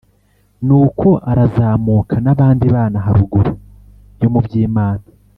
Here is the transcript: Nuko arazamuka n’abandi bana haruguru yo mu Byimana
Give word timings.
Nuko 0.65 1.07
arazamuka 1.31 2.15
n’abandi 2.25 2.65
bana 2.75 2.97
haruguru 3.05 3.51
yo 4.21 4.27
mu 4.33 4.39
Byimana 4.45 5.03